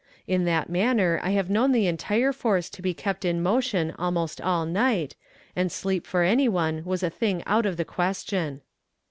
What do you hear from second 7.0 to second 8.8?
a thing out of the question.